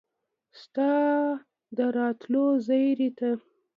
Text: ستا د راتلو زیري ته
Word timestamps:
ستا 0.61 0.89
د 1.77 1.79
راتلو 1.97 2.45
زیري 2.67 3.09
ته 3.17 3.29